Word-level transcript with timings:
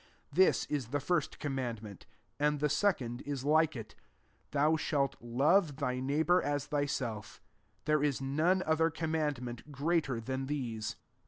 This 0.33 0.65
is 0.65 0.87
the 0.87 0.99
first 0.99 1.37
commandment. 1.37 2.07
31 2.39 2.47
And 2.49 2.59
the 2.59 2.69
second 2.69 3.21
is 3.21 3.45
like 3.45 3.75
it, 3.75 3.93
*Thou 4.49 4.75
shalt 4.75 5.15
love 5.21 5.75
thy 5.75 5.99
neigh« 5.99 6.25
hour 6.27 6.41
as 6.41 6.65
thyself!' 6.65 7.39
There 7.85 8.03
is 8.03 8.19
none 8.19 8.63
other 8.65 8.89
commandment 8.89 9.71
greater 9.71 10.19
than 10.19 10.47
these." 10.47 10.95